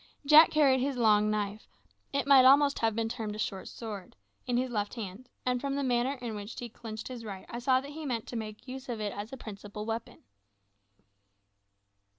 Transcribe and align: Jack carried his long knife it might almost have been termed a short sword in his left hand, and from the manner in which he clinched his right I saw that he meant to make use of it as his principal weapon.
Jack 0.25 0.49
carried 0.49 0.79
his 0.79 0.97
long 0.97 1.29
knife 1.29 1.67
it 2.11 2.25
might 2.25 2.43
almost 2.43 2.79
have 2.79 2.95
been 2.95 3.07
termed 3.07 3.35
a 3.35 3.37
short 3.37 3.67
sword 3.67 4.15
in 4.47 4.57
his 4.57 4.71
left 4.71 4.95
hand, 4.95 5.29
and 5.45 5.61
from 5.61 5.75
the 5.75 5.83
manner 5.83 6.13
in 6.13 6.33
which 6.33 6.59
he 6.59 6.69
clinched 6.69 7.07
his 7.07 7.23
right 7.23 7.45
I 7.49 7.59
saw 7.59 7.79
that 7.81 7.91
he 7.91 8.03
meant 8.07 8.25
to 8.29 8.35
make 8.35 8.67
use 8.67 8.89
of 8.89 8.99
it 8.99 9.13
as 9.13 9.29
his 9.29 9.37
principal 9.37 9.85
weapon. 9.85 10.23